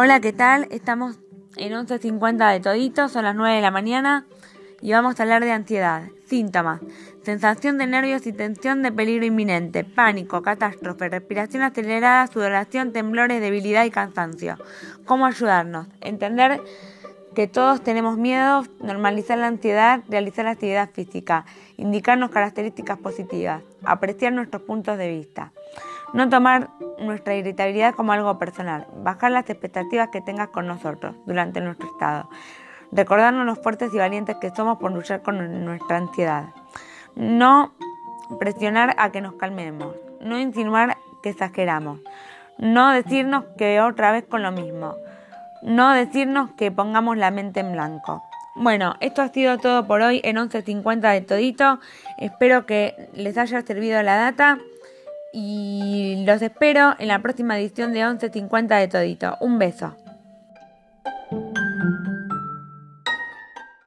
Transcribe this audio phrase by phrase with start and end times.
[0.00, 0.68] Hola, ¿qué tal?
[0.70, 1.18] Estamos
[1.56, 4.26] en 11.50 de todito, son las 9 de la mañana
[4.80, 6.04] y vamos a hablar de ansiedad.
[6.24, 6.80] Síntomas.
[7.24, 13.84] Sensación de nervios y tensión de peligro inminente, pánico, catástrofe, respiración acelerada, sudoración, temblores, debilidad
[13.86, 14.56] y cansancio.
[15.04, 15.88] ¿Cómo ayudarnos?
[16.00, 16.62] Entender
[17.34, 21.44] que todos tenemos miedo, normalizar la ansiedad, realizar la actividad física,
[21.76, 25.52] indicarnos características positivas, apreciar nuestros puntos de vista.
[26.12, 31.60] No tomar nuestra irritabilidad como algo personal, bajar las expectativas que tengas con nosotros durante
[31.60, 32.28] nuestro estado,
[32.92, 36.46] recordarnos los fuertes y valientes que somos por luchar con nuestra ansiedad,
[37.14, 37.72] no
[38.38, 42.00] presionar a que nos calmemos, no insinuar que exageramos,
[42.58, 44.96] no decirnos que otra vez con lo mismo,
[45.62, 48.22] no decirnos que pongamos la mente en blanco.
[48.54, 51.78] Bueno, esto ha sido todo por hoy en 11.50 de todito.
[52.18, 54.58] Espero que les haya servido la data
[55.32, 59.36] y los espero en la próxima edición de 11.50 de Todito.
[59.40, 59.94] Un beso.